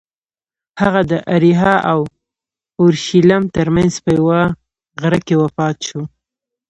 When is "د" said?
1.11-1.13